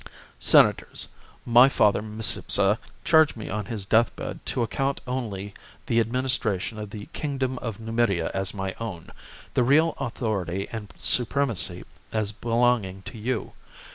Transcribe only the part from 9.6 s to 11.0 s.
real authority and